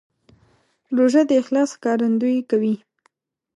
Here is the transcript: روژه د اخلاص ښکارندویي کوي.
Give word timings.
روژه 0.97 1.21
د 1.29 1.31
اخلاص 1.41 1.69
ښکارندویي 1.77 2.41
کوي. 2.49 2.75